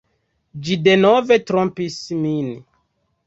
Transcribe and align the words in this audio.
Ĝi 0.67 0.77
denove 0.87 1.37
trompis 1.51 1.97
min. 2.23 2.47